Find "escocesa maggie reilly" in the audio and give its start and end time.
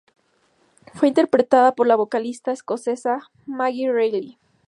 2.51-4.39